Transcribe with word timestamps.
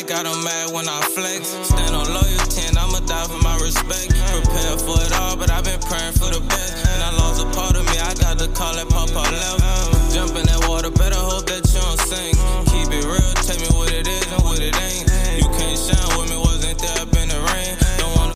Mike, 0.00 0.08
got 0.08 0.24
them 0.24 0.42
mad 0.44 0.72
when 0.72 0.88
I 0.88 1.00
flex. 1.12 1.48
Stand 1.68 1.94
on 1.94 2.08
loyalty 2.08 2.62
and 2.68 2.78
I'ma 2.78 3.00
die 3.00 3.24
for 3.28 3.36
my 3.44 3.54
respect. 3.60 4.08
Prepare 4.08 4.78
for 4.78 4.96
it 4.96 5.12
all, 5.20 5.36
but 5.36 5.50
I've 5.50 5.64
been 5.64 5.80
praying 5.80 6.14
for 6.14 6.32
the 6.32 6.40
best. 6.40 6.86
And 6.88 7.02
I 7.02 7.10
lost 7.18 7.44
a 7.44 7.46
part 7.52 7.76
of 7.76 7.84
me, 7.84 7.98
I 8.00 8.14
got 8.14 8.38
to 8.38 8.48
call 8.48 8.76
it 8.78 8.88
Papa 8.88 9.12
left. 9.12 10.14
Jump 10.14 10.36
in 10.36 10.46
that 10.46 10.64
water, 10.68 10.90
better 10.90 11.20
hope 11.20 11.44
that 11.46 11.68
you 11.68 11.80
don't 11.80 12.00
sink. 12.08 12.36
Keep 12.72 12.96
it 12.96 13.04
real, 13.04 13.34
tell 13.44 13.60
me 13.60 13.68
what 13.76 13.92
it 13.92 14.06
is 14.08 14.26
and 14.32 14.42
what 14.42 14.58
it 14.60 14.72
ain't. 14.72 15.04
You 15.36 15.48
can't 15.52 15.76
shine 15.76 16.18
with 16.18 16.30
me, 16.30 16.36
wasn't 16.38 16.78
there 16.80 17.02
up 17.04 17.12
in 17.20 17.28
the 17.28 17.40
rain. 17.52 17.76
Wanna- 18.16 18.34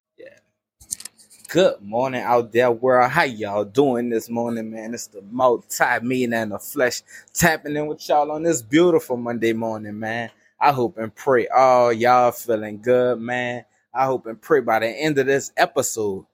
Good 1.48 1.80
morning 1.80 2.20
out 2.23 2.52
there, 2.52 2.70
world. 2.73 3.10
How 3.10 3.23
y'all 3.24 3.65
doing 3.65 4.10
this 4.10 4.28
morning, 4.28 4.70
man? 4.70 4.92
It's 4.92 5.06
the 5.06 5.23
multi-millionaire 5.30 6.42
and 6.42 6.52
the 6.52 6.59
flesh 6.59 7.01
tapping 7.32 7.74
in 7.76 7.87
with 7.87 8.06
y'all 8.06 8.30
on 8.32 8.42
this 8.42 8.60
beautiful 8.60 9.16
Monday 9.16 9.54
morning, 9.54 9.98
man. 9.98 10.30
I 10.64 10.73
hope 10.73 10.96
and 10.96 11.14
pray 11.14 11.46
all 11.46 11.92
y'all 11.92 12.32
feeling 12.32 12.80
good, 12.80 13.20
man. 13.20 13.66
I 13.92 14.06
hope 14.06 14.24
and 14.24 14.41
pray 14.41 14.60
by 14.60 14.78
the 14.78 14.88
end 14.88 15.18
of 15.18 15.27
this 15.27 15.52
episode, 15.59 16.24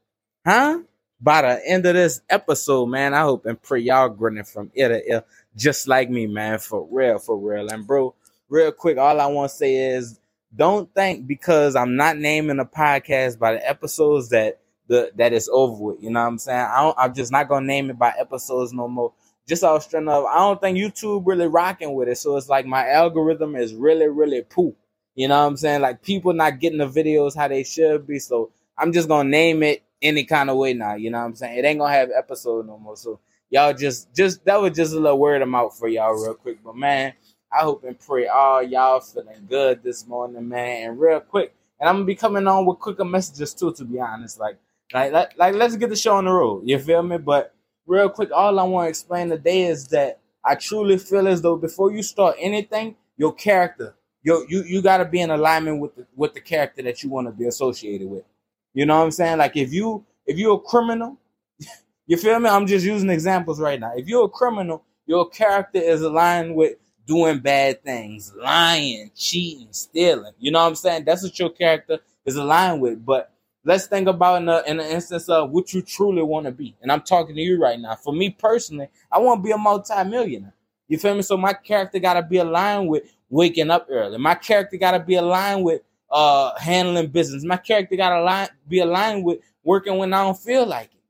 huh? 0.47 0.83
By 1.20 1.43
the 1.43 1.69
end 1.69 1.84
of 1.84 1.97
this 1.97 2.20
episode, 2.30 2.87
man, 2.87 3.12
I 3.12 3.23
hope 3.23 3.45
and 3.45 3.61
pray 3.61 3.80
y'all 3.80 4.09
grinning 4.09 4.45
from 4.45 4.70
ear 4.77 4.91
to 4.91 5.11
ear, 5.11 5.25
just 5.56 5.89
like 5.89 6.11
me, 6.11 6.29
man. 6.29 6.61
For 6.61 6.86
real, 6.89 7.19
for 7.19 7.36
real. 7.36 7.69
And 7.70 7.84
bro, 7.84 8.14
real 8.48 8.70
quick, 8.70 8.98
all 8.98 9.20
I 9.20 9.27
want 9.27 9.51
to 9.51 9.56
say 9.56 9.75
is 9.75 10.20
don't 10.55 10.95
think 10.95 11.27
because 11.27 11.75
I'm 11.75 11.97
not 11.97 12.17
naming 12.17 12.58
the 12.58 12.64
podcast 12.67 13.36
by 13.36 13.55
the 13.55 13.69
episodes 13.69 14.28
that 14.28 14.61
the 14.86 15.11
that 15.17 15.33
it's 15.33 15.48
over 15.48 15.83
with. 15.83 16.03
You 16.05 16.11
know 16.11 16.20
what 16.20 16.28
I'm 16.28 16.39
saying? 16.39 16.67
I 16.70 16.92
I'm 16.97 17.14
just 17.14 17.33
not 17.33 17.48
gonna 17.48 17.67
name 17.67 17.91
it 17.91 17.98
by 17.98 18.14
episodes 18.17 18.73
no 18.73 18.86
more. 18.86 19.12
Just 19.51 19.65
off 19.65 19.83
straight 19.83 20.06
up, 20.06 20.27
I 20.27 20.37
don't 20.37 20.61
think 20.61 20.79
YouTube 20.79 21.25
really 21.27 21.48
rocking 21.48 21.95
with 21.95 22.06
it. 22.06 22.19
So 22.19 22.37
it's 22.37 22.48
like 22.48 22.67
my 22.67 22.89
algorithm 22.89 23.57
is 23.57 23.75
really, 23.75 24.07
really 24.07 24.42
poop. 24.42 24.77
You 25.17 25.27
know 25.27 25.41
what 25.41 25.48
I'm 25.48 25.57
saying? 25.57 25.81
Like 25.81 26.03
people 26.03 26.33
not 26.33 26.61
getting 26.61 26.79
the 26.79 26.87
videos 26.87 27.34
how 27.34 27.48
they 27.48 27.65
should 27.65 28.07
be. 28.07 28.20
So 28.20 28.53
I'm 28.79 28.92
just 28.92 29.09
gonna 29.09 29.29
name 29.29 29.65
it 29.65 29.83
any 30.01 30.23
kind 30.23 30.51
of 30.51 30.57
way 30.57 30.73
now. 30.73 30.95
You 30.95 31.11
know 31.11 31.19
what 31.19 31.25
I'm 31.25 31.34
saying? 31.34 31.59
It 31.59 31.65
ain't 31.65 31.81
gonna 31.81 31.92
have 31.92 32.11
episode 32.17 32.69
no 32.69 32.79
more. 32.79 32.97
So 32.97 33.19
y'all 33.51 33.75
just 33.75 34.15
just 34.15 34.45
that 34.45 34.61
was 34.61 34.77
just 34.77 34.95
a 34.95 35.01
little 35.01 35.19
word 35.19 35.42
of 35.42 35.48
mouth 35.48 35.77
for 35.77 35.89
y'all 35.89 36.14
real 36.14 36.35
quick. 36.35 36.62
But 36.62 36.77
man, 36.77 37.12
I 37.53 37.62
hope 37.62 37.83
and 37.83 37.98
pray 37.98 38.29
all 38.29 38.62
y'all 38.62 39.01
feeling 39.01 39.48
good 39.48 39.83
this 39.83 40.07
morning, 40.07 40.48
man. 40.48 40.91
And 40.91 41.01
real 41.01 41.19
quick, 41.19 41.53
and 41.81 41.89
I'm 41.89 41.97
gonna 41.97 42.05
be 42.05 42.14
coming 42.14 42.47
on 42.47 42.67
with 42.67 42.79
quicker 42.79 43.05
messages 43.05 43.53
too, 43.53 43.73
to 43.73 43.85
be 43.85 43.98
honest. 43.98 44.39
Like, 44.39 44.59
like, 44.95 45.12
like, 45.12 45.37
like 45.37 45.55
let's 45.57 45.75
get 45.75 45.91
the 45.91 45.97
show 45.97 46.14
on 46.14 46.27
the 46.27 46.31
road. 46.31 46.62
You 46.67 46.79
feel 46.79 47.03
me? 47.03 47.19
But 47.19 47.53
real 47.91 48.08
quick, 48.08 48.30
all 48.33 48.58
I 48.58 48.62
want 48.62 48.86
to 48.86 48.88
explain 48.88 49.28
today 49.28 49.62
is 49.62 49.88
that 49.88 50.20
I 50.44 50.55
truly 50.55 50.96
feel 50.96 51.27
as 51.28 51.42
though 51.42 51.56
before 51.56 51.91
you 51.92 52.02
start 52.02 52.36
anything, 52.38 52.94
your 53.16 53.34
character, 53.34 53.94
your 54.22 54.46
you 54.48 54.62
you 54.62 54.80
gotta 54.80 55.05
be 55.05 55.20
in 55.20 55.30
alignment 55.30 55.80
with 55.80 55.96
the 55.96 56.06
with 56.14 56.33
the 56.33 56.41
character 56.41 56.83
that 56.83 57.02
you 57.02 57.11
want 57.11 57.27
to 57.27 57.33
be 57.33 57.46
associated 57.46 58.08
with. 58.08 58.24
You 58.72 58.86
know 58.86 58.98
what 58.98 59.05
I'm 59.05 59.11
saying? 59.11 59.38
Like 59.38 59.56
if 59.56 59.72
you 59.72 60.05
if 60.24 60.38
you're 60.38 60.55
a 60.55 60.61
criminal, 60.61 61.18
you 62.06 62.16
feel 62.16 62.38
me? 62.38 62.48
I'm 62.48 62.66
just 62.66 62.86
using 62.86 63.11
examples 63.11 63.61
right 63.61 63.78
now. 63.78 63.92
If 63.94 64.06
you're 64.06 64.27
a 64.27 64.28
criminal, 64.30 64.84
your 65.06 65.28
character 65.28 65.80
is 65.80 66.00
aligned 66.02 66.55
with 66.55 66.77
doing 67.06 67.41
bad 67.41 67.83
things, 67.83 68.33
lying, 68.41 69.11
cheating, 69.16 69.68
stealing. 69.72 70.33
You 70.39 70.52
know 70.52 70.61
what 70.61 70.68
I'm 70.68 70.74
saying? 70.77 71.05
That's 71.05 71.23
what 71.24 71.39
your 71.39 71.50
character 71.50 71.98
is 72.24 72.36
aligned 72.36 72.80
with. 72.80 73.05
But 73.05 73.33
let's 73.65 73.87
think 73.87 74.09
about 74.09 74.39
in 74.39 74.47
the 74.47 74.65
in 74.71 74.79
the 74.79 74.91
instance 74.93 75.29
of 75.29 75.51
what 75.51 75.75
you 75.75 75.83
truly 75.83 76.23
want 76.23 76.47
to 76.47 76.53
be. 76.53 76.77
And 76.83 76.93
I'm 76.93 77.03
talking 77.03 77.37
to 77.37 77.41
you 77.43 77.61
right 77.61 77.81
now. 77.81 77.97
For 77.97 78.15
me 78.15 78.31
personally, 78.31 78.89
I 79.13 79.19
want 79.21 79.41
to 79.43 79.45
be 79.48 79.53
a 79.53 79.59
multimillionaire. 79.59 80.55
You 80.89 80.98
feel 80.98 81.15
me? 81.15 81.23
So 81.23 81.37
my 81.37 81.55
character 81.55 81.98
gotta 82.01 82.23
be 82.23 82.39
aligned 82.39 82.89
with 82.89 83.05
waking 83.31 83.71
up 83.71 83.87
early. 83.91 84.19
My 84.19 84.35
character 84.37 84.77
gotta 84.79 85.01
be 85.01 85.17
aligned 85.17 85.65
with 85.65 85.83
uh 86.11 86.59
handling 86.59 87.09
business. 87.09 87.45
My 87.45 87.59
character 87.59 87.97
gotta 87.97 88.21
align, 88.21 88.48
be 88.69 88.81
aligned 88.81 89.25
with 89.25 89.41
working 89.65 89.98
when 89.98 90.13
I 90.15 90.25
don't 90.25 90.39
feel 90.39 90.67
like 90.67 90.87
it. 90.95 91.01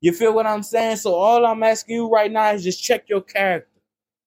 You 0.00 0.12
feel 0.14 0.34
what 0.34 0.46
I'm 0.46 0.62
saying? 0.64 0.98
So 0.98 1.14
all 1.14 1.46
I'm 1.46 1.62
asking 1.64 1.96
you 1.96 2.10
right 2.10 2.32
now 2.32 2.52
is 2.52 2.64
just 2.64 2.82
check 2.82 3.08
your 3.08 3.22
character. 3.22 3.68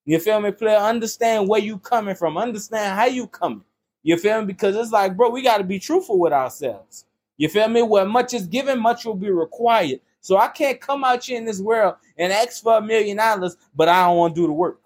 You 0.05 0.19
feel 0.19 0.41
me, 0.41 0.51
player? 0.51 0.77
Understand 0.77 1.49
where 1.49 1.61
you 1.61 1.79
coming 1.79 2.15
from. 2.15 2.37
Understand 2.37 2.99
how 2.99 3.05
you 3.07 3.27
coming. 3.27 3.63
You 4.03 4.17
feel 4.17 4.41
me? 4.41 4.47
Because 4.47 4.75
it's 4.75 4.91
like, 4.91 5.17
bro, 5.17 5.31
we 5.31 5.43
got 5.43 5.59
to 5.59 5.65
be 5.65 5.79
truthful 5.79 6.19
with 6.19 6.33
ourselves. 6.33 7.05
You 7.41 7.49
feel 7.49 7.67
me? 7.69 7.81
Where 7.81 8.05
much 8.05 8.35
is 8.35 8.45
given, 8.45 8.79
much 8.79 9.03
will 9.03 9.15
be 9.15 9.31
required. 9.31 9.99
So 10.19 10.37
I 10.37 10.47
can't 10.49 10.79
come 10.79 11.03
out 11.03 11.23
here 11.23 11.39
in 11.39 11.45
this 11.45 11.59
world 11.59 11.95
and 12.15 12.31
ask 12.31 12.61
for 12.61 12.77
a 12.77 12.81
million 12.83 13.17
dollars, 13.17 13.57
but 13.75 13.89
I 13.89 14.05
don't 14.05 14.17
want 14.17 14.35
to 14.35 14.41
do 14.41 14.45
the 14.45 14.53
work. 14.53 14.79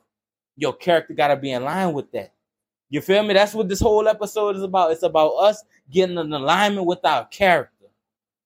Your 0.56 0.72
character 0.72 1.14
got 1.14 1.28
to 1.28 1.36
be 1.36 1.52
in 1.52 1.66
line 1.66 1.92
with 1.92 2.10
that. 2.14 2.32
You 2.90 3.02
feel 3.02 3.24
me? 3.24 3.34
That's 3.34 3.54
what 3.54 3.68
this 3.68 3.82
whole 3.82 4.08
episode 4.08 4.56
is 4.56 4.64
about. 4.64 4.94
It's 4.94 5.04
about 5.04 5.32
us 5.32 5.66
getting 5.92 6.18
in 6.18 6.32
alignment 6.32 6.88
with 6.88 7.04
our 7.04 7.26
character. 7.26 7.88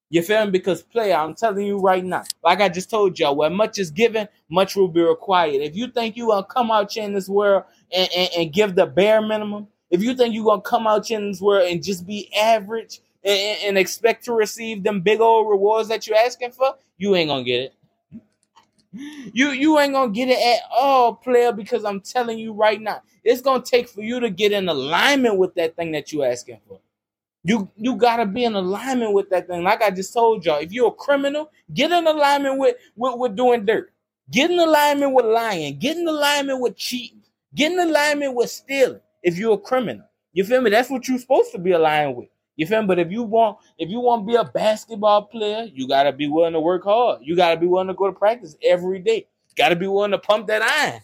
You 0.09 0.23
feel 0.23 0.43
me? 0.45 0.49
Because 0.53 0.81
player, 0.81 1.13
I'm 1.13 1.35
telling 1.35 1.67
you 1.67 1.77
right 1.77 2.03
now, 2.03 2.23
like 2.43 2.61
I 2.61 2.69
just 2.69 2.89
told 2.89 3.19
y'all, 3.19 3.35
where 3.35 3.51
much 3.51 3.77
is 3.77 3.91
given, 3.91 4.27
much 4.49 4.75
will 4.75 4.87
be 4.87 5.01
required. 5.01 5.61
If 5.61 5.75
you 5.75 5.85
think 5.85 6.17
you 6.17 6.29
gonna 6.29 6.47
come 6.47 6.71
out 6.71 6.91
here 6.91 7.03
in 7.03 7.13
this 7.13 7.29
world 7.29 7.65
and, 7.93 8.09
and, 8.17 8.29
and 8.35 8.53
give 8.53 8.73
the 8.73 8.87
bare 8.87 9.21
minimum, 9.21 9.67
if 9.91 10.01
you 10.01 10.15
think 10.15 10.33
you 10.33 10.45
gonna 10.45 10.63
come 10.63 10.87
out 10.87 11.05
here 11.05 11.19
in 11.19 11.29
this 11.29 11.41
world 11.41 11.69
and 11.69 11.83
just 11.83 12.07
be 12.07 12.33
average 12.35 13.01
and, 13.29 13.59
and 13.65 13.77
expect 13.77 14.25
to 14.25 14.33
receive 14.33 14.83
them 14.83 15.01
big 15.01 15.21
old 15.21 15.49
rewards 15.49 15.89
that 15.89 16.07
you're 16.07 16.17
asking 16.17 16.51
for, 16.51 16.75
you 16.97 17.15
ain't 17.15 17.29
gonna 17.29 17.43
get 17.43 17.61
it. 17.61 17.73
You 19.33 19.51
you 19.51 19.79
ain't 19.79 19.93
gonna 19.93 20.11
get 20.11 20.29
it 20.29 20.39
at 20.39 20.63
all, 20.71 21.13
player, 21.15 21.51
because 21.51 21.85
I'm 21.85 22.01
telling 22.01 22.39
you 22.39 22.53
right 22.53 22.81
now, 22.81 23.01
it's 23.23 23.41
gonna 23.41 23.63
take 23.63 23.87
for 23.87 24.01
you 24.01 24.19
to 24.19 24.29
get 24.31 24.51
in 24.51 24.67
alignment 24.67 25.37
with 25.37 25.53
that 25.55 25.75
thing 25.75 25.91
that 25.91 26.11
you're 26.11 26.25
asking 26.25 26.59
for. 26.67 26.79
You 27.43 27.69
you 27.77 27.95
gotta 27.95 28.25
be 28.25 28.45
in 28.45 28.55
alignment 28.55 29.13
with 29.13 29.29
that 29.29 29.47
thing. 29.47 29.63
Like 29.63 29.83
I 29.83 29.91
just 29.91 30.13
told 30.13 30.43
y'all, 30.45 30.59
if 30.59 30.71
you're 30.71 30.87
a 30.89 30.91
criminal, 30.91 31.51
get 31.73 31.91
in 31.91 32.07
alignment 32.07 32.57
with 32.57 32.77
with, 32.95 33.17
with 33.17 33.35
doing 33.35 33.65
dirt. 33.65 33.93
Get 34.31 34.51
in 34.51 34.59
alignment 34.59 35.13
with 35.13 35.25
lying. 35.25 35.77
Get 35.79 35.97
in 35.97 36.07
alignment 36.07 36.59
with 36.59 36.75
cheating. 36.75 37.21
Get 37.55 37.71
in 37.71 37.79
alignment 37.79 38.35
with 38.35 38.49
stealing. 38.49 39.01
If 39.23 39.37
you're 39.37 39.53
a 39.55 39.57
criminal, 39.57 40.05
you 40.33 40.43
feel 40.43 40.61
me? 40.61 40.71
That's 40.71 40.89
what 40.89 41.07
you're 41.07 41.19
supposed 41.19 41.51
to 41.51 41.59
be 41.59 41.71
aligned 41.71 42.15
with. 42.15 42.29
You 42.59 42.67
feel 42.67 42.81
me? 42.81 42.87
But 42.87 42.99
if 42.99 43.09
you 43.09 43.23
want, 43.23 43.59
if 43.77 43.89
you 43.89 44.01
want 44.01 44.23
to 44.23 44.27
be 44.27 44.35
a 44.35 44.43
basketball 44.43 45.21
player, 45.21 45.69
you 45.73 45.87
gotta 45.87 46.11
be 46.11 46.27
willing 46.27 46.51
to 46.51 46.59
work 46.59 46.83
hard. 46.83 47.21
You 47.23 47.33
gotta 47.37 47.57
be 47.57 47.65
willing 47.65 47.87
to 47.87 47.93
go 47.93 48.07
to 48.07 48.11
practice 48.11 48.57
every 48.61 48.99
day. 48.99 49.27
Gotta 49.55 49.77
be 49.77 49.87
willing 49.87 50.11
to 50.11 50.19
pump 50.19 50.47
that 50.47 50.61
iron. 50.61 50.99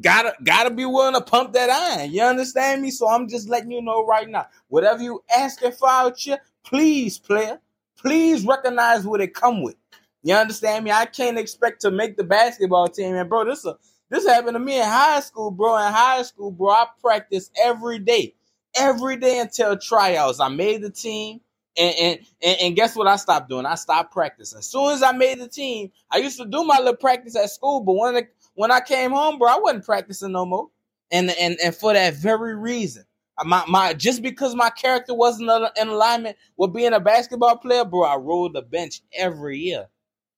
Gotta 0.00 0.34
gotta 0.44 0.70
be 0.70 0.84
willing 0.84 1.14
to 1.14 1.20
pump 1.20 1.52
that 1.54 1.68
iron. 1.68 2.12
You 2.12 2.22
understand 2.22 2.80
me? 2.80 2.92
So 2.92 3.08
I'm 3.08 3.28
just 3.28 3.48
letting 3.48 3.72
you 3.72 3.82
know 3.82 4.06
right 4.06 4.28
now. 4.28 4.46
Whatever 4.68 5.02
you 5.02 5.20
asking 5.36 5.72
for 5.72 5.88
out 5.88 6.16
here, 6.16 6.38
please, 6.64 7.18
player, 7.18 7.60
please 7.98 8.46
recognize 8.46 9.04
what 9.04 9.20
it 9.20 9.34
come 9.34 9.64
with. 9.64 9.74
You 10.22 10.34
understand 10.34 10.84
me? 10.84 10.92
I 10.92 11.06
can't 11.06 11.40
expect 11.40 11.80
to 11.80 11.90
make 11.90 12.16
the 12.16 12.22
basketball 12.22 12.86
team, 12.86 13.16
and 13.16 13.28
bro, 13.28 13.46
this 13.46 13.64
a 13.64 13.76
this 14.10 14.28
happened 14.28 14.54
to 14.54 14.60
me 14.60 14.76
in 14.76 14.86
high 14.86 15.18
school, 15.18 15.50
bro. 15.50 15.76
In 15.76 15.92
high 15.92 16.22
school, 16.22 16.52
bro, 16.52 16.70
I 16.70 16.86
practice 17.02 17.50
every 17.60 17.98
day, 17.98 18.36
every 18.78 19.16
day 19.16 19.40
until 19.40 19.76
tryouts. 19.76 20.40
I 20.40 20.48
made 20.48 20.82
the 20.82 20.90
team. 20.90 21.40
And, 21.78 22.20
and, 22.42 22.58
and, 22.62 22.76
guess 22.76 22.96
what 22.96 23.06
I 23.06 23.16
stopped 23.16 23.50
doing? 23.50 23.66
I 23.66 23.74
stopped 23.74 24.10
practicing. 24.10 24.60
As 24.60 24.66
soon 24.66 24.92
as 24.92 25.02
I 25.02 25.12
made 25.12 25.40
the 25.40 25.48
team, 25.48 25.92
I 26.10 26.16
used 26.16 26.38
to 26.38 26.46
do 26.46 26.64
my 26.64 26.78
little 26.78 26.96
practice 26.96 27.36
at 27.36 27.50
school, 27.50 27.80
but 27.80 27.92
when 27.92 28.16
it 28.16 28.34
when 28.54 28.70
I 28.70 28.80
came 28.80 29.10
home, 29.10 29.38
bro, 29.38 29.50
I 29.50 29.58
wasn't 29.58 29.84
practicing 29.84 30.32
no 30.32 30.46
more. 30.46 30.68
And 31.10 31.30
and 31.38 31.58
and 31.62 31.74
for 31.74 31.92
that 31.92 32.14
very 32.14 32.56
reason, 32.56 33.04
uh, 33.36 33.44
my 33.44 33.62
my 33.68 33.92
just 33.92 34.22
because 34.22 34.54
my 34.54 34.70
character 34.70 35.12
wasn't 35.12 35.50
in 35.78 35.88
alignment 35.88 36.38
with 36.56 36.72
being 36.72 36.94
a 36.94 37.00
basketball 37.00 37.58
player, 37.58 37.84
bro, 37.84 38.04
I 38.04 38.16
rolled 38.16 38.54
the 38.54 38.62
bench 38.62 39.02
every 39.12 39.58
year. 39.58 39.86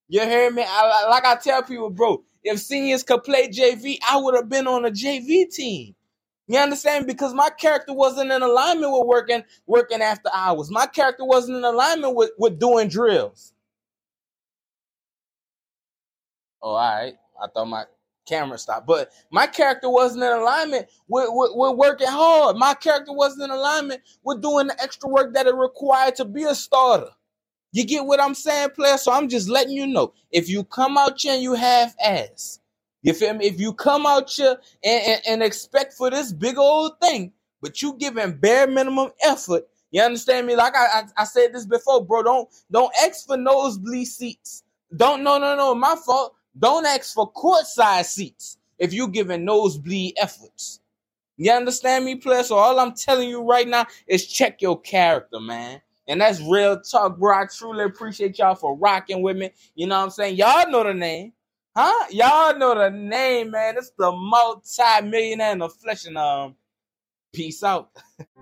You 0.08 0.22
hear 0.22 0.50
me? 0.50 0.64
I, 0.66 1.06
like 1.08 1.24
I 1.24 1.36
tell 1.36 1.62
people, 1.62 1.90
bro, 1.90 2.24
if 2.42 2.58
seniors 2.58 3.02
could 3.02 3.22
play 3.24 3.48
JV, 3.48 3.98
I 4.10 4.16
would 4.16 4.34
have 4.34 4.48
been 4.48 4.66
on 4.66 4.84
a 4.84 4.90
JV 4.90 5.48
team. 5.50 5.94
You 6.48 6.60
understand? 6.60 7.06
Because 7.08 7.34
my 7.34 7.50
character 7.50 7.94
wasn't 7.94 8.32
in 8.32 8.42
alignment 8.42 8.92
with 8.92 9.06
working 9.06 9.44
working 9.66 10.02
after 10.02 10.30
hours. 10.34 10.70
My 10.70 10.86
character 10.86 11.26
wasn't 11.26 11.58
in 11.58 11.64
alignment 11.64 12.16
with, 12.16 12.32
with 12.38 12.60
doing 12.60 12.88
drills. 12.88 13.54
Oh, 16.62 16.70
all 16.70 16.76
right. 16.78 17.14
I 17.42 17.46
thought 17.48 17.66
my 17.66 17.84
camera 18.26 18.58
stopped. 18.58 18.86
But 18.86 19.12
my 19.30 19.46
character 19.46 19.90
wasn't 19.90 20.24
in 20.24 20.32
alignment 20.32 20.88
with, 21.08 21.28
with, 21.30 21.50
with, 21.54 21.76
working 21.76 22.08
hard. 22.08 22.56
My 22.56 22.74
character 22.74 23.12
wasn't 23.12 23.44
in 23.44 23.50
alignment 23.50 24.02
with 24.24 24.42
doing 24.42 24.68
the 24.68 24.82
extra 24.82 25.08
work 25.08 25.34
that 25.34 25.46
it 25.46 25.54
required 25.54 26.16
to 26.16 26.24
be 26.24 26.44
a 26.44 26.54
starter. 26.54 27.10
You 27.72 27.84
get 27.84 28.06
what 28.06 28.20
I'm 28.20 28.34
saying, 28.34 28.70
player? 28.70 28.98
So 28.98 29.12
I'm 29.12 29.28
just 29.28 29.48
letting 29.48 29.74
you 29.74 29.86
know. 29.86 30.14
If 30.32 30.48
you 30.48 30.64
come 30.64 30.98
out 30.98 31.20
here 31.20 31.34
and 31.34 31.42
you 31.42 31.54
half 31.54 31.94
ass, 32.04 32.57
you 33.02 33.12
feel 33.14 33.34
me? 33.34 33.46
If 33.46 33.60
you 33.60 33.72
come 33.72 34.06
out 34.06 34.30
here 34.30 34.56
and, 34.84 35.02
and, 35.06 35.22
and 35.26 35.42
expect 35.42 35.94
for 35.94 36.10
this 36.10 36.32
big 36.32 36.58
old 36.58 37.00
thing, 37.00 37.32
but 37.60 37.80
you 37.82 37.94
giving 37.98 38.36
bare 38.36 38.66
minimum 38.66 39.10
effort, 39.22 39.64
you 39.90 40.02
understand 40.02 40.46
me? 40.46 40.56
Like 40.56 40.76
I, 40.76 41.00
I, 41.00 41.02
I 41.18 41.24
said 41.24 41.52
this 41.52 41.66
before, 41.66 42.04
bro. 42.04 42.22
Don't 42.22 42.48
don't 42.70 42.92
ask 43.02 43.26
for 43.26 43.36
nosebleed 43.36 44.06
seats. 44.06 44.64
Don't 44.96 45.22
no 45.22 45.38
no 45.38 45.56
no. 45.56 45.74
My 45.74 45.96
fault. 46.04 46.34
Don't 46.58 46.86
ask 46.86 47.14
for 47.14 47.30
court 47.30 47.64
courtside 47.64 48.04
seats 48.04 48.58
if 48.78 48.92
you 48.92 49.08
giving 49.08 49.44
nosebleed 49.44 50.14
efforts. 50.20 50.80
You 51.36 51.52
understand 51.52 52.04
me, 52.04 52.16
player? 52.16 52.42
So 52.42 52.56
all 52.56 52.80
I'm 52.80 52.94
telling 52.94 53.28
you 53.28 53.42
right 53.42 53.68
now 53.68 53.86
is 54.08 54.26
check 54.26 54.60
your 54.60 54.80
character, 54.80 55.38
man. 55.38 55.80
And 56.08 56.20
that's 56.20 56.40
real 56.40 56.80
talk, 56.80 57.18
bro. 57.18 57.36
I 57.36 57.46
truly 57.46 57.84
appreciate 57.84 58.38
y'all 58.38 58.56
for 58.56 58.76
rocking 58.76 59.22
with 59.22 59.36
me. 59.36 59.50
You 59.76 59.86
know 59.86 59.98
what 59.98 60.04
I'm 60.04 60.10
saying? 60.10 60.36
Y'all 60.36 60.68
know 60.70 60.82
the 60.82 60.94
name. 60.94 61.32
Huh? 61.80 62.06
Y'all 62.10 62.58
know 62.58 62.74
the 62.74 62.90
name, 62.90 63.52
man. 63.52 63.76
It's 63.76 63.92
the 63.96 64.10
multi-millionaire 64.10 65.52
in 65.52 65.58
the 65.58 65.68
flesh 65.68 66.06
and 66.06 66.18
um 66.18 66.56
peace 67.32 67.62
out. 67.62 67.90